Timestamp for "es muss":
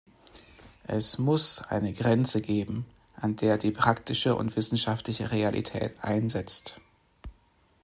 0.87-1.61